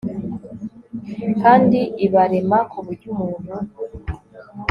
kandi 1.41 1.79
ibarema 2.05 2.59
ku 2.71 2.77
buryo 2.85 3.07
umuntu 3.15 3.53